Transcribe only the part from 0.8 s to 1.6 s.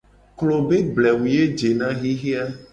blewu ye